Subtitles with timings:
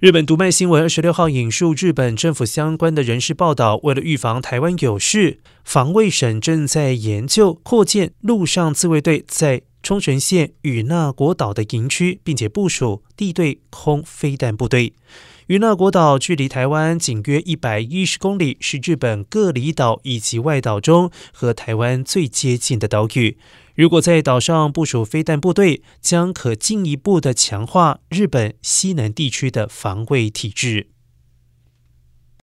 [0.00, 14.92] 日本读卖新闻二十六号引述日本政府相关的人士报道，为了预防台湾有事，防卫省正在研究扩建陆上自卫队在冲绳县与那国岛的营区，并且部署地对空飞弹部队。
[15.46, 23.38] 与那国岛距离台湾仅约一百一十公里，是日本各离岛以及外岛中和台湾最接近的岛屿。
[23.76, 30.88] 如果在岛上部署飞弹部队，将可进一步的强化日本西南地区的防卫体制。